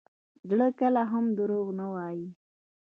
[0.49, 2.27] زړه کله هم دروغ نه وایي.